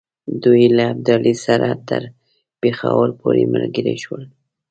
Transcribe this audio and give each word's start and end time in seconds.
دوی 0.43 0.63
له 0.77 0.83
ابدالي 0.93 1.33
سره 1.45 1.67
تر 1.89 2.01
پېښور 2.61 3.07
پوري 3.19 3.45
ملګري 3.53 3.95
شول. 4.03 4.23